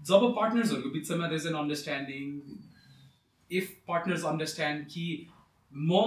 [0.00, 2.26] जब पार्टनर्सहरूको बिचमा there's an understanding
[3.51, 5.05] if partners understand कि
[5.73, 5.99] म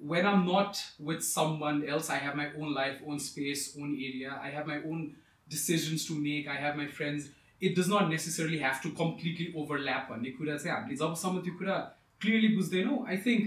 [0.00, 4.38] when I'm not with someone else, I have my own life, own space, own area.
[4.42, 5.14] I have my own
[5.48, 6.48] decisions to make.
[6.48, 7.28] I have my friends.
[7.62, 11.76] It does not necessarily have to completely overlap भन्ने कुरा चाहिँ हामीले जबसम्म त्यो कुरा
[12.20, 13.42] clearly बुझ्दैनौँ I think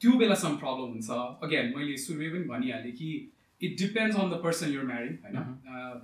[0.00, 1.10] त्यो बेलासम्म प्रब्लम हुन्छ
[1.48, 3.08] अगेन मैले सुरुमै पनि भनिहालेँ कि
[3.60, 5.40] it depends on the person you're marrying होइन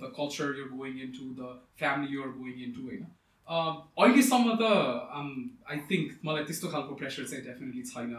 [0.01, 4.62] the culture you're going into the family you're going into होइन Uh, अहिलेसम्म त
[5.70, 8.14] आई थिङ्क मलाई त्यस्तो खालको प्रेसर चाहिँ डेफिनेटली छैन.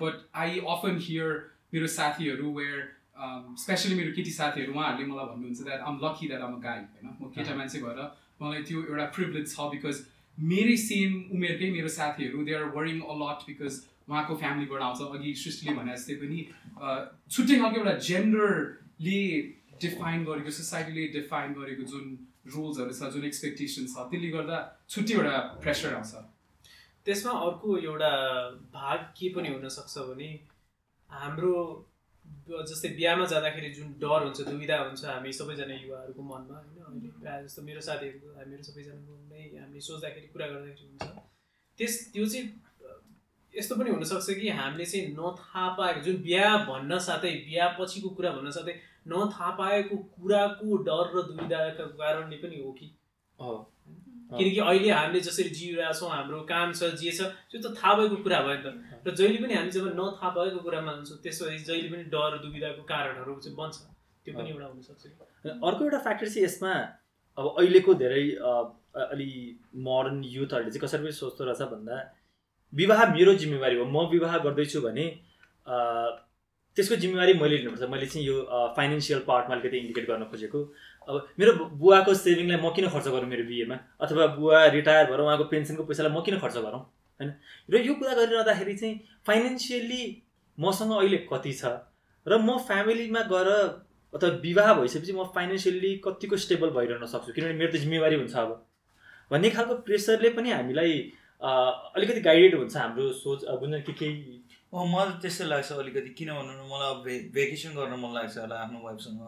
[0.00, 1.32] बट आई अफन हियर
[1.74, 2.84] मेरो साथीहरू वेयर
[3.64, 7.06] स्पेसली मेरो केटी साथीहरू उहाँहरूले मलाई भन्नुहुन्छ that I'm lucky that I'm a guy होइन?
[7.20, 8.00] म केटा मान्छे भएर
[8.42, 9.96] मलाई त्यो एउटा प्रिभिलेज छ बिकज
[10.38, 15.34] मेरै सेम उमेरकै मेरो साथीहरू they are worrying a lot because उहाँको फ्यामिलीबाट आउँछ अघि
[15.42, 16.40] सृष्टिले भने जस्तै पनि
[16.80, 16.88] अ,
[17.30, 19.20] छुट्टै खालको एउटा जेन्डरले
[19.84, 22.04] डिफाइन गरेको सोसाइटीले डिफाइन गरेको जुन
[22.54, 24.56] रुल्सहरू छ जुन एक्सपेक्टेसन छ त्यसले गर्दा
[24.90, 26.14] छुट्टै एउटा प्रेसर आउँछ।
[27.06, 28.12] त्यसमा अर्को एउटा
[28.74, 30.28] भाग के पनि हुनसक्छ भने
[31.10, 31.54] हाम्रो
[32.68, 37.42] जस्तै बिहामा जाँदाखेरि जुन डर हुन्छ दुविधा हुन्छ हामी सबैजना युवाहरूको मनमा होइन अहिले प्रायः
[37.46, 41.04] जस्तो मेरो साथीहरूको मेरो सबैजनाको नै हामीले सोच्दाखेरि कुरा गर्दाखेरि हुन्छ।
[41.78, 42.46] त्यस त्यो चाहिँ
[43.54, 48.30] यस्तो पनि हुनसक्छ कि हामीले चाहिँ नथाहा पाएको जुन बिहा भन्न साथै बिहा पछिको कुरा
[48.36, 48.74] भन्न साथै
[49.06, 52.86] नथाहा पाएको कुराको डर र दुविधाका कारणले पनि हो कि।
[53.38, 58.40] किनकि अहिले हामीले जसरी जिइरहेछौँ हाम्रो काम छ जे छ त्यो त थाहा भएको कुरा
[58.46, 62.04] भयो नि त। र जहिले पनि हामी जब नथाहा भएको कुरामा हुन्छौँ त्यसपछि जहिले पनि
[62.14, 63.76] डर दुविधाको कारणहरू चाहिँ बन्छ।
[64.26, 65.02] त्यो पनि एउटा हुनसक्छ
[65.46, 66.72] अर्को एउटा फ्याक्टर चाहिँ यसमा
[67.38, 68.24] अब अहिलेको धेरै
[69.06, 69.30] अलि
[69.86, 71.96] मोडर्न युथहरूले चाहिँ कसरी पनि सोच्दो रहेछ भन्दा
[72.72, 75.06] विवाह मेरो जिम्मेवारी हो। म विवाह गर्दैछु भने
[76.76, 78.36] त्यसको जिम्मेवारी मैले लिनुपर्छ। मैले चाहिँ यो
[78.76, 80.60] फाइनेन्सियल पार्टमा अलिकति इन्डिकेट गर्न खोजेको।
[81.08, 83.76] अब मेरो बुवाको सेभिङलाई म किन खर्च गरौँ मेरो बिहेमा?
[84.00, 86.80] अथवा बुवा रिटायर भएर उहाँको पेन्सनको पैसालाई म किन खर्च गरौँ?
[87.20, 87.32] होइन?
[87.70, 88.94] र यो कुरा गरिरहँदाखेरि चाहिँ
[89.26, 90.02] फाइनेन्सियल्ली
[90.58, 91.64] मसँग अहिले कति छ?
[92.26, 93.48] र म फ्यामिलीमा गएर
[94.12, 97.32] अथवा विवाह भइसकेपछि म फाइनेन्सियल्ली कतिको स्टेबल भइरहन सक्छु?
[97.32, 98.50] किनभने मेरो त जिम्मेवारी हुन्छ अब।
[99.30, 100.92] भन्ने खालको प्रेसरले पनि हामीलाई
[101.42, 104.12] अलिकति गाइडेड हुन्छ हाम्रो सोच अब के केही
[104.74, 108.78] मलाई त्यस्तै लाग्छ अलिकति किन भन्नु मलाई अब भे भेकेसन गर्न मन लाग्छ होला आफ्नो
[108.84, 109.20] वाइफसँग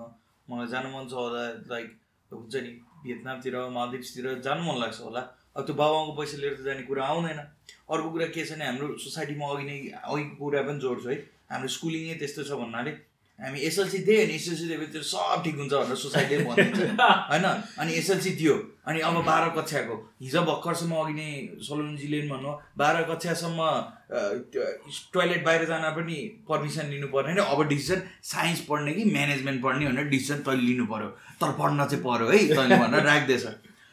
[0.48, 1.88] मलाई जानु मन छ होला लाइक
[2.30, 2.70] हुन्छ नि
[3.04, 5.20] भियतनामतिर मालदिप्सतिर जानु मन लाग्छ होला।
[5.56, 8.86] अब त्यो बाबाको पैसा लिएर त जाने कुरा आउँदैन। अर्को कुरा के छ भने हाम्रो
[8.98, 11.16] सोसाइटीमा अघि नै अघिको कुरा पनि जोड्छु है।
[11.50, 12.92] हाम्रो स्कुलिङै त्यस्तो छ भन्नाले
[13.38, 17.44] हामी एसएलसी दियो अनि एसएलसी दिएपछि त्यो सब ठिक हुन्छ भनेर सोसाइटीले भनिदिन्छ। होइन?
[17.78, 18.54] अनि एसएलसी दियो।
[18.88, 21.28] अनि अब बाह्र कक्षाको। हिजो भर्खरसम्म अघि नै
[21.62, 23.60] सलोनजीले पनि भन्नु बाह्र कक्षासम्म
[25.14, 26.16] टोइलेट बाहिर जान पनि
[26.50, 31.08] पर्मिसन लिनु पर्ने अब डिसिजन साइन्स पढ्ने कि म्यानेजमेन्ट पढ्ने भनेर डिसिजन तैँले लिनु पऱ्यो
[31.38, 33.46] तर पढ्न चाहिँ पऱ्यो है तैँले भनेर राख्दैछ।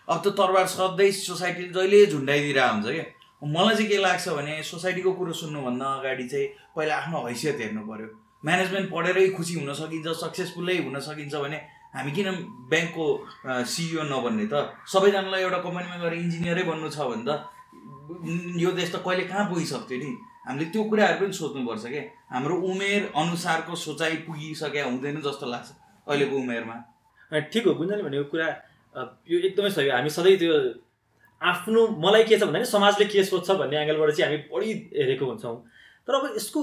[0.07, 3.05] अब त्यो तरबार सधैँ सोसाइटीले जहिले झुन्डाइदिरहेको हुन्छ क्या।
[3.45, 8.07] मलाई चाहिँ के लाग्छ भने सोसाइटीको कुरो सुन्नुभन्दा अगाडि चाहिँ पहिला आफ्नो हैसियत हेर्नु पऱ्यो
[8.45, 11.59] म्यानेजमेन्ट पढेरै खुसी हुन सकिन्छ सक्सेसफुल्लै हुन सकिन्छ भने
[11.95, 12.27] हामी किन
[12.71, 13.05] ब्याङ्कको
[13.73, 14.53] सिइओ नबन्ने त?
[14.93, 17.31] सबैजनालाई एउटा कम्पनीमा गएर इन्जिनियरै बन्नु छ भने त
[18.63, 20.11] यो देश त कहिले कहाँ पुगिसक्थ्यो नि?
[20.47, 22.03] हामीले त्यो कुराहरू पनि सोच्नुपर्छ क्या
[22.33, 25.69] हाम्रो उमेर अनुसारको सोचाइ पुगिसके हुँदैन जस्तो लाग्छ
[26.07, 26.75] अहिलेको उमेरमा।
[27.51, 28.47] ठिक हो गुन्जनले भनेको कुरा
[29.31, 30.53] यो एकदमै सही हामी सधैँ त्यो
[31.41, 35.57] आफ्नो मलाई के छ भन्दाखेरि समाजले के सोध्छ भन्ने एङ्गलबाट चाहिँ हामी बढी हेरेको हुन्छौँ।
[36.07, 36.61] तर अब यसको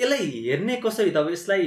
[0.00, 1.66] यसलाई हेर्ने कसरी त अब यसलाई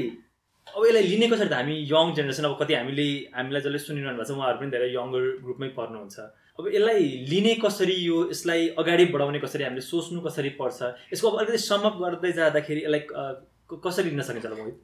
[0.67, 4.27] अब यसलाई लिने कसरी त हामी यङ जेनेरेसन अब कति हामीले हामीलाई जसले सुनिरहनु भएको
[4.33, 6.17] छ उहाँहरू पनि धेरै यङ्गर ग्रुपमै पर्नुहुन्छ।
[6.59, 10.79] अब यसलाई लिने कसरी यो यसलाई अगाडि बढाउने कसरी हामीले सोच्नु कसरी पर्छ?
[11.13, 13.25] यसको अब अलिकति समअप गर्दै जाँदाखेरि यसलाई अ,
[13.85, 14.77] कसरी लिन सकिन्छ होला मोहित?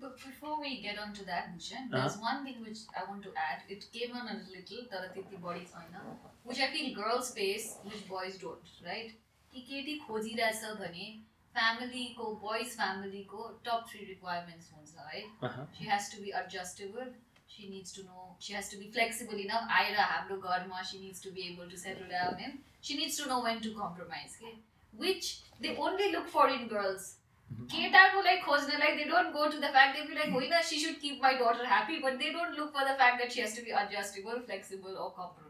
[0.83, 3.59] Get on to that, Bhushan, there's one thing which I want to add.
[3.75, 9.11] It came on a little, तर त्यति बढी छैन। Girls face, which boys don't, right?
[9.53, 11.05] कि केटी खोजिरहेछ भने
[11.55, 17.13] फ्यामिलीको बोइज फ्यामिलीको टप थ्री रिक्वायरमेन्ट्स हुन्छ है अहँ। She has to be adjustable
[17.53, 21.23] she needs to know she has to be flexible enough आएर हाम्रो घरमा she needs
[21.23, 24.51] to be able to settle down and she needs to know when to compromise के
[24.93, 25.31] which
[25.61, 27.15] they only look for in girls
[27.49, 30.99] केटाको लागि खोज्नलाई they don't go to the fact they be like होइन she should
[31.01, 33.61] keep my daughter happy but they don't look for the fact that she has to
[33.63, 35.48] be adjustable flexible or compromise के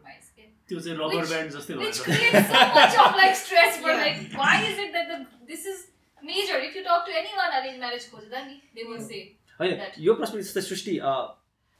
[0.70, 4.02] त्यो चाहिँ rubber band जस्तै which भएको creates so much of like stress for Yeah.
[4.04, 5.18] like why is it that the
[5.50, 5.78] this is
[6.22, 6.56] major?
[6.68, 9.20] If you talk to anyone arranged marriage खोज्दा नि they will say
[9.60, 11.12] होइन यो प्रश्न जस्तै सृष्टि अ,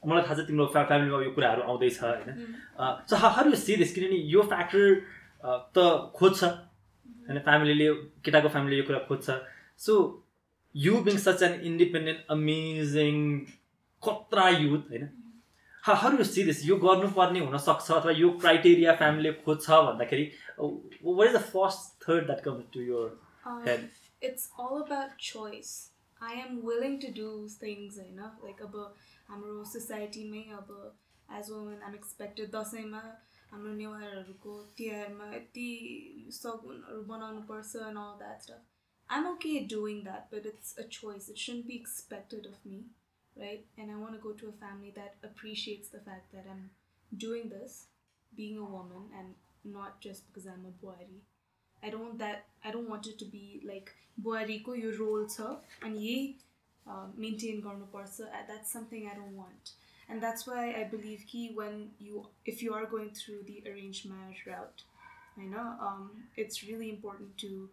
[0.03, 2.29] मलाई थाहा छ तिम्रो फ्या फ्यामिलीमा यो कुराहरू आउँदैछ होइन।
[3.09, 4.85] So how you see this किनभने यो फ्याक्टर
[5.77, 5.85] त
[6.17, 6.43] खोज्छ।
[7.29, 7.87] होइन फ्यामिलीले
[8.25, 9.37] केटाको फ्यामिलीले यो कुरा खोज्छ।
[9.85, 9.93] So
[10.75, 13.17] you being such an independent amazing
[14.03, 15.09] खतरा युथ होइन।
[15.83, 21.35] हाउ यु सी दिस यो गर्नुपर्ने हुनसक्छ अथवा यो क्राइटेरिया फ्यामिलीले खोज्छ भन्दाखेरि what is
[21.35, 23.89] the first third that comes to your Um, head
[24.21, 25.69] it's all about choice.
[26.21, 27.29] I am willing to do
[27.61, 28.75] things, you know, like अब
[29.29, 30.69] हाम्रो सोसाइटीमै अब
[31.29, 33.01] एज वुमेन आम एक्सपेक्टेड दसैँमा
[33.51, 35.67] हाम्रो नेवारहरूको तिहारमा यति
[36.33, 41.29] सगुनहरू बनाउनु पर्छ and all that stuff I'm okay doing that but it's a choice
[41.29, 42.83] it should be expected of me
[43.41, 43.65] right?
[43.77, 46.69] And I want to go to a family that appreciates the fact that I'm
[47.17, 47.87] doing this,
[48.35, 51.19] being a woman, and not just because I'm a boari.
[51.83, 52.45] I don't want that.
[52.63, 56.37] I don't want it to be like boari ko your role cha and ye
[56.87, 58.23] uh, maintain parcha.
[58.23, 59.71] Uh, That's something I don't want,
[60.09, 64.05] and that's why I believe ki when you if you are going through the arranged
[64.09, 64.83] marriage route,
[65.37, 67.69] I know um, it's really important to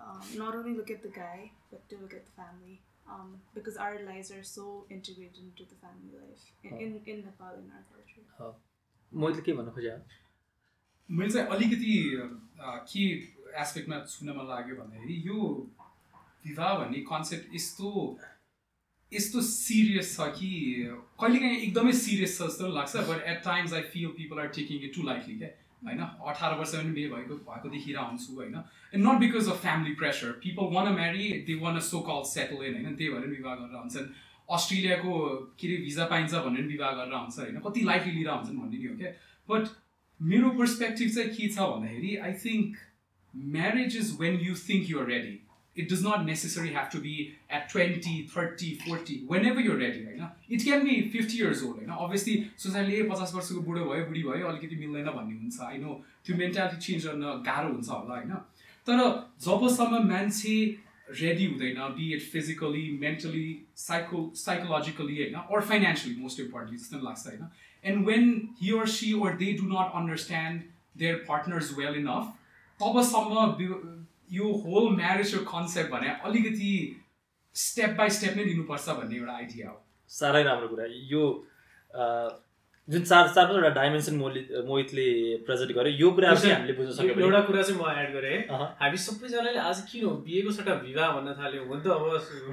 [0.00, 2.80] um, not only look at the guy but to look at the family
[3.12, 7.54] um, because our lives are so integrated into the family life in, in, in Nepal
[7.62, 8.52] in our culture.
[9.12, 9.96] मैले के भन्न खोजेँ।
[11.08, 13.02] मैले चाहिँ अलिकति a, के
[13.62, 15.38] एस्पेक्टमा छुन मन लाग्यो भन्दाखेरि यो
[16.46, 17.90] विवाह भन्ने कन्सेप्ट यस्तो
[19.12, 20.48] यस्तो सिरियस छ कि
[21.20, 24.94] कहिलेकाहीँ एकदमै सिरियस छ जस्तो लाग्छ but at times I feel people are taking it
[24.96, 25.48] too lightly क्या
[25.86, 26.00] होइन?
[26.00, 28.54] अठार वर्ष पनि बिहे भएको भएको देखेर आउँछु होइन?
[28.94, 32.74] And not because of family pressure people want marry they want so call settle in
[32.74, 32.96] होइन?
[32.96, 34.08] त्यही भएर विवाह गरेर आउँछन्
[34.50, 35.12] अस्ट्रेलियाको
[35.60, 37.60] के अरे भिजा पाइन्छ भनेर विवाह गरेर आउँछ होइन?
[37.60, 39.12] कति लाइटली लिएर आउँछन् भन्ने नि हो क्या?
[39.48, 39.68] बट
[40.22, 42.76] मेरो पर्सपेक्टिभ चाहिँ के छ भन्दाखेरि I think
[43.36, 45.34] marriage is when you think you're ready
[45.80, 47.14] does not necessary have to be
[47.52, 49.14] at twenty thirty forty
[49.46, 53.34] whenever you're ready होइन it can be fifty years old होइन अभियसली सोसाइटीले ए पचास
[53.34, 57.42] वर्षको बुढो भयो बुढी भयो अलिकति मिल्दैन भन्ने हुन्छ। आई नो त्यो मेन्टालिटी चेन्ज गर्न
[57.46, 58.34] गाह्रो हुन्छ होला होइन?
[58.86, 58.98] तर
[59.46, 60.56] जबसम्म मान्छे
[61.20, 65.34] रेडी हुँदैन be it physically mentally psycho psychologically होइन?
[65.34, 67.48] अर फाइनेन्सियली मोस्ट इम्पोर्टेन्टली जस्तो लाग्छ होइन?
[67.84, 68.30] And when
[68.62, 70.62] he or she or they do not understand
[70.98, 72.32] their partners well enough
[72.80, 73.36] तबसम्म
[74.32, 76.72] यो होल म्यारेजको कन्सेप्ट भने अलिकति
[77.54, 79.76] स्टेप बाई स्टेप नै लिनुपर्छ भन्ने एउटा आइडिया हो।
[80.10, 81.24] साह्रै राम्रो कुरा। यो
[82.90, 85.04] जुन चार चार पाँचवटा डाइमेन्सन मोहित मोहितले
[85.46, 88.38] प्रेजेन्ट गर्यो यो कुरा पनि हामीले बुझ्न सक्यो एउटा कुरा चाहिँ म एड गरेँ।
[88.82, 91.62] हामी सबैजनाले आज किन हो बिहेको सट्टा विवाह भन्न थाल्यो?
[91.70, 92.02] हुन त अब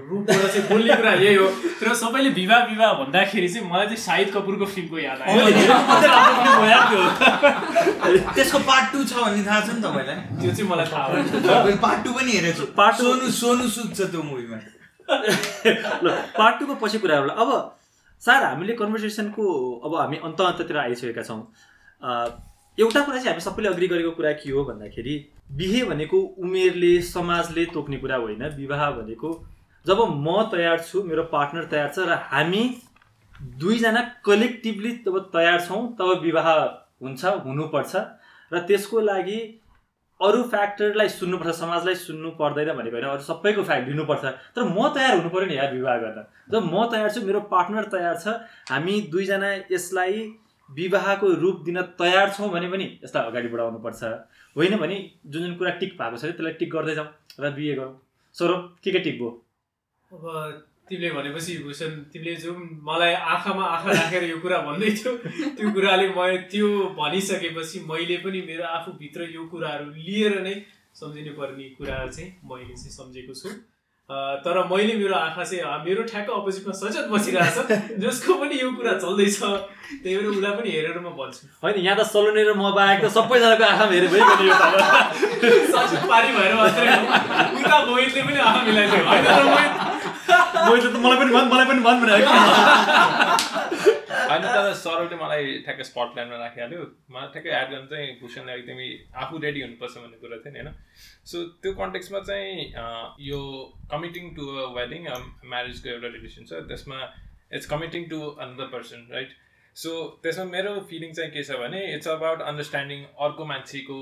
[0.10, 1.48] रूपबाट चाहिँ बोल्ने कुरा यही हो।
[1.82, 5.50] तर सबैले विवाह विवाह भन्दाखेरि चाहिँ मलाई चाहिँ शाहिद कपुरको फिल्मको याद आयो।
[8.38, 10.18] त्यसको पार्ट टू छ भन्ने थाहा छ नि तपाईँलाई?
[10.46, 14.14] त्यो चाहिँ मलाई थाहा भयो पार्ट टू पनि हेरेको छु two- सोनु सोनु सुद छ
[14.14, 14.58] त्यो मुभीमा
[16.06, 17.50] ल पार्ट टूको पछि कुरा होला। अब
[18.22, 19.46] सर हामीले कन्भर्सेसनको
[19.86, 21.42] अब हामी अन्त अन्ततिर आइसकेका छौँ।
[22.78, 25.16] एउटा कुरा चाहिँ हामी सबैले अग्री गरेको कुरा के हो भन्दाखेरि
[25.58, 29.32] बिहे भनेको उमेरले समाजले तोक्ने कुरा होइन विवाह भनेको
[29.86, 32.64] जब म तयार छु मेरो पार्टनर तयार छ र हामी
[33.60, 36.50] दुईजना कलेक्टिभली तब तयार छौँ तब विवाह
[37.04, 37.96] हुन्छ हुनुपर्छ
[38.52, 39.40] र त्यसको लागि
[40.20, 44.24] अरू फ्याक्टरलाई सुन्नुपर्छ समाजलाई सुन्नु पर्दैन भनेको होइन। अरू सबैको फ्याक्ट लिनुपर्छ।
[44.56, 47.86] तर म तयार हुनु पऱ्यो नि यार विवाह गर्न। जब म तयार छु मेरो पार्टनर
[47.88, 48.36] तयार छ।
[48.72, 50.28] हामी दुईजना यसलाई
[50.70, 54.04] विवाहको रूप दिन तयार छौँ भने पनि यसलाई अगाडि बढाउनुपर्छ।
[54.56, 57.08] होइन भने जुन जुन कुरा टिक भएको छ त्यसलाई टिक गर्दै जाउँ
[57.40, 57.96] र बिहे गरौँ।
[58.36, 59.32] सौरभ के के टिक भयो?
[60.12, 62.58] अब तिमीले भनेपछि भूषण तिमीले जुन
[62.90, 65.12] मलाई आँखामा आँखा राखेर यो कुरा भन्दै थियो
[65.56, 66.20] त्यो कुराले म
[66.52, 66.68] त्यो
[67.00, 70.56] भनिसकेपछि मैले पनि मेरो आफूभित्र यो कुराहरू लिएर नै
[71.02, 73.50] सम्झिनु पर्ने कुराहरू चाहिँ मैले चाहिँ सम्झेको छु।
[74.10, 77.58] तर मैले मेरो आँखा चाहिँ मेरो ठ्याक्क अपोजिटमा सचेत बसिरहेछ
[78.02, 79.38] जसको पनि यो कुरा चल्दैछ
[80.02, 83.08] त्यही भएर उसलाई पनि हेरेर म भन्छु। होइन यहाँ त सलोनी र म बाहेक त
[83.14, 84.54] सबैजनाको आँखामा हेऱ्यो भइगयो
[85.70, 86.90] सचेत पारी भएर मात्रै।
[87.62, 89.26] उता मोहितले पनि आँखा मिलाइदियो। होइन
[90.30, 92.00] मलाई पनि मलाई पनि भन्
[94.30, 96.82] होइन तर सरले मलाई ठ्याक्कै स्पट प्लानमा राखिहाल्यो।
[97.14, 98.88] मलाई ठ्याक्कै एड गर्नु चाहिँ भूषणलाई एकदमै
[99.24, 100.70] आफू रेडी हुनुपर्छ भन्ने कुरा थियो नि होइन?
[101.32, 102.54] सो त्यो कन्टेक्समा चाहिँ
[103.28, 103.40] यो
[103.92, 105.02] कमिटिङ टु अ वेडिङ
[105.54, 106.98] म्यारेजको एउटा रिलेसन छ। त्यसमा
[107.58, 109.30] it's committing to another person right
[109.76, 109.92] so
[110.24, 114.00] त्यसमा मेरो फिलिङ चाहिँ के छ भने इट्स अबाउट अन्डरस्ट्यान्डिङ अर्को मान्छेको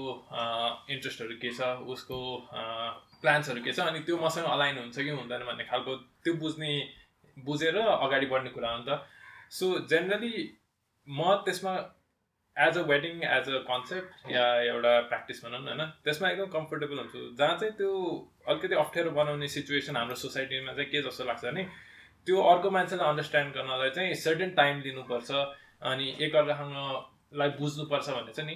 [0.96, 1.62] इन्ट्रेस्टहरू के छ
[1.96, 2.20] उसको
[3.22, 6.72] प्लान्सहरू के छ अनि त्यो मसँग अलाइन हुन्छ कि हुँदैन भन्ने खालको त्यो बुझ्ने
[7.38, 9.00] बुझेर अगाडि बढ्ने कुरा हो नि त।
[9.52, 10.34] सो जेनरली
[11.08, 11.74] म त्यसमा
[12.58, 16.98] as a wedding as a concept या एउटा प्र्याक्टिस भनौँ न होइन त्यसमा एकदम कम्फोर्टेबल
[16.98, 17.92] हुन्छु। जहाँ चाहिँ त्यो
[18.48, 21.64] अलिकति अप्ठ्यारो बनाउने सिचुएसन हाम्रो सोसाइटीमा चाहिँ के जस्तो लाग्छ भने
[22.28, 25.30] त्यो अर्को मान्छेलाई अन्डरस्ट्यान्ड गर्नलाई चाहिँ सर्टेन टाइम लिनुपर्छ
[25.92, 28.56] अनि एकअर्कासँगलाई बुझ्नुपर्छ भन्ने छ नि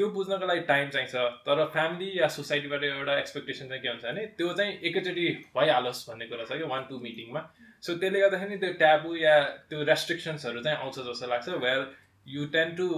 [0.00, 1.14] त्यो बुझ्नको लागि टाइम चाहिन्छ।
[1.46, 6.26] तर फ्यामिली या सोसाइटीबाट एउटा एक्सपेक्टेसन चाहिँ के हुन्छ भने त्यो चाहिँ एकैचोटि भइहालोस् भन्ने
[6.28, 7.40] कुरा छ कि वान टू मिटिङमा
[7.84, 9.34] सो त्यसले गर्दाखेरि त्यो ट्याबु या
[9.68, 11.84] त्यो रेस्ट्रिक्सन्सहरू चाहिँ आउँछ जस्तो लाग्छ where
[12.26, 12.88] you tend to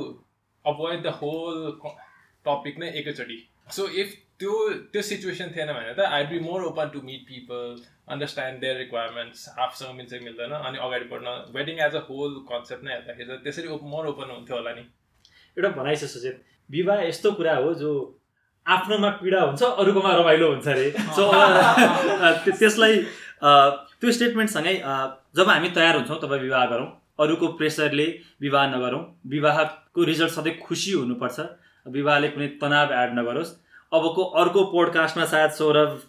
[0.65, 1.59] avoid the whole
[2.47, 3.39] topic नै एकैचोटि।
[3.79, 4.55] सो इफ त्यो
[4.95, 7.77] त्यो सिचुएसन थिएन भने त I be more open to meet people
[8.13, 12.97] understand their requirements आफूसँग मिल्छ मिल्दैन अनि अगाडि बढ्न wedding as a whole concept नै
[12.97, 14.89] हेर्दाखेरि चाहिँ त्यसरी मोर ओपन हुन्थ्यो होला नि।
[15.57, 17.93] एउटा भनाइ छ सुचेत विवाह यस्तो कुरा हो जो
[18.67, 21.23] आफ्नोमा पीडा हुन्छ अरूकोमा रमाइलो हुन्छ अरे। सो
[22.59, 22.97] त्यसलाई
[23.43, 24.75] त्यो स्टेटमेन्टसँगै
[25.37, 26.87] जब हामी तयार हुन्छौँ तब विवाह गरौँ।
[27.21, 28.07] अरूको प्रेसरले
[28.41, 31.41] विवाह नगरौँ। विवाहको रिजल्ट सधैँ खुसी हुनुपर्छ।
[31.87, 33.53] विवाहले कुनै तनाव एड नगरोस्।
[33.93, 36.01] अबको अर्को पोडकास्टमा सायद सौरभ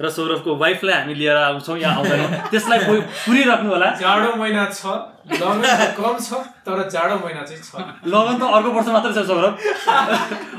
[0.00, 4.84] र सौरभको वाइफलाई हामी लिएर आउँछौँ या आउँदैनौँ। त्यसलाई पु- पुरिराख्नु होला। जाडो महिना छ
[5.32, 6.32] कम छ
[6.66, 7.72] तर जाडो महिना चाहिँ छ।
[8.08, 9.52] लगन त अर्को वर्ष मात्रै छ सौरभ।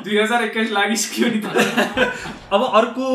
[0.04, 1.48] दुई हजार एक्काइस लागिसक्यो नि त।
[2.54, 3.08] अब अर्को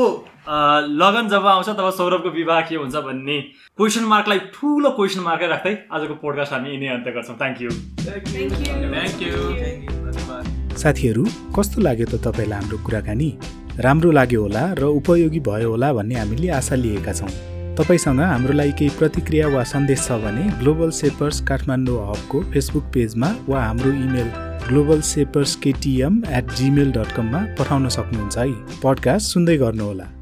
[0.49, 3.39] लगन जब आउँछ तब सौरभको विवाह के हुन्छ भन्ने
[3.77, 7.71] क्वेसन मार्कलाई ठुलो क्वेसन मार्कै राख्दै आजको पोडकास्ट हामी यिनै अन्त्य गर्छौँ। Thank you
[8.09, 8.49] Thank you.
[8.57, 9.37] Thank you
[10.09, 11.25] धन्यवाद साथीहरू
[11.57, 13.31] कस्तो लाग्यो त तपाईँलाई हाम्रो कुराकानी?
[13.81, 17.31] राम्रो लाग्यो होला र उपयोगी भयो होला भन्ने हामीले आशा लिएका छौँ।
[17.79, 23.31] तपाईँसँग हाम्रो लागि केही प्रतिक्रिया वा सन्देश छ भने ग्लोबल सेपर्स काठमाडौँ हबको फेसबुक पेजमा
[23.49, 24.29] वा हाम्रो email
[24.69, 30.18] Global Shapers KTM at Gmail dot कममा पठाउन सक्नुहुन्छ है। पडकास्ट सुन्दै गर्नुहोला।